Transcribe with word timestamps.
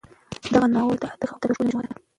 دغه 0.53 0.67
ناول 0.73 0.97
د 0.99 1.03
تاریخ 1.19 1.29
او 1.31 1.37
ادب 1.37 1.45
یوه 1.45 1.45
ښکلې 1.51 1.55
مجموعه 1.65 1.85
ده. 1.89 1.93